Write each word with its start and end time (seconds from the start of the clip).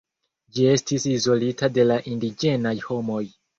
Ĝi 0.55 0.63
estis 0.69 1.05
izolita 1.11 1.71
de 1.77 1.87
la 1.93 2.01
indiĝenaj 2.15 2.75
homoj. 2.91 3.25